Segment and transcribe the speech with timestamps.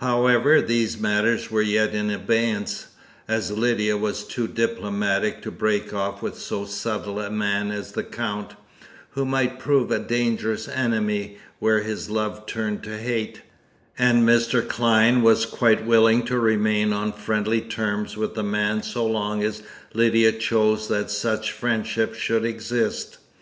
[0.00, 2.88] However, these matters were yet in abeyance,
[3.26, 8.02] as Lydia was too diplomatic to break off with so subtle a man as the
[8.04, 8.50] Count,
[9.12, 13.40] who might prove a dangerous enemy were his love turned to hate,
[13.98, 14.60] and Mr.
[14.68, 19.62] Clyne was quite willing to remain on friendly terms with the man so long as
[19.94, 23.16] Lydia chose that such friendship should exist.